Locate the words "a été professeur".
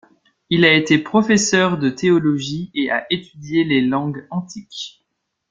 0.65-1.77